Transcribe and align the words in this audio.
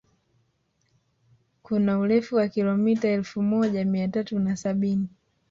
Kuna 1.63 1.99
urefu 1.99 2.35
wa 2.35 2.47
kilomita 2.47 3.07
elfu 3.07 3.41
moja 3.41 3.85
mia 3.85 4.07
tatu 4.07 4.39
na 4.39 4.55
sabini 4.55 5.07